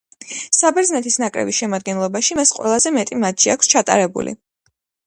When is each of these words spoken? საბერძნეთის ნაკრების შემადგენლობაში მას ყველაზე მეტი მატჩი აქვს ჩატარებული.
საბერძნეთის 0.59 1.17
ნაკრების 1.25 1.59
შემადგენლობაში 1.65 2.39
მას 2.41 2.55
ყველაზე 2.59 2.95
მეტი 2.99 3.21
მატჩი 3.27 3.57
აქვს 3.57 3.75
ჩატარებული. 3.77 4.41